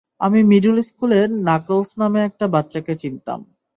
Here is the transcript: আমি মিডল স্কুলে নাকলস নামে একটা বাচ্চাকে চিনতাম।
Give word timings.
আমি 0.21 0.39
মিডল 0.43 0.77
স্কুলে 0.81 1.19
নাকলস 1.47 1.91
নামে 1.97 2.19
একটা 2.23 2.45
বাচ্চাকে 2.47 2.93
চিনতাম। 2.95 3.39